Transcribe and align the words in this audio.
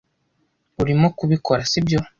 Urimo 0.81 1.07
kubikora, 1.17 1.61
sibyo? 1.71 1.99